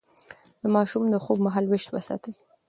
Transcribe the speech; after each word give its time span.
د 0.61 0.63
ماشوم 0.75 1.03
د 1.09 1.15
خوب 1.23 1.37
مهالويش 1.45 1.83
وساتئ. 1.93 2.31